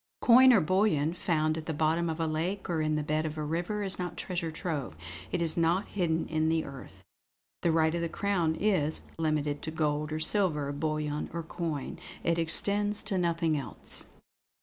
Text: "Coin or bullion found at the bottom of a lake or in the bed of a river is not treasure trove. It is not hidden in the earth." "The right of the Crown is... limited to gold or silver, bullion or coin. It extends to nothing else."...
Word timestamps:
"Coin 0.19 0.51
or 0.51 0.61
bullion 0.61 1.13
found 1.13 1.57
at 1.59 1.67
the 1.67 1.75
bottom 1.75 2.09
of 2.09 2.19
a 2.19 2.25
lake 2.25 2.67
or 2.71 2.81
in 2.81 2.95
the 2.95 3.03
bed 3.03 3.23
of 3.23 3.37
a 3.37 3.43
river 3.43 3.83
is 3.83 3.99
not 3.99 4.17
treasure 4.17 4.49
trove. 4.49 4.95
It 5.31 5.43
is 5.43 5.55
not 5.55 5.89
hidden 5.89 6.27
in 6.27 6.49
the 6.49 6.65
earth." 6.65 7.03
"The 7.61 7.71
right 7.71 7.93
of 7.93 8.01
the 8.01 8.09
Crown 8.09 8.55
is... 8.55 9.03
limited 9.19 9.61
to 9.61 9.69
gold 9.69 10.11
or 10.11 10.19
silver, 10.19 10.71
bullion 10.71 11.29
or 11.33 11.43
coin. 11.43 11.99
It 12.23 12.39
extends 12.39 13.03
to 13.03 13.19
nothing 13.19 13.55
else."... 13.55 14.07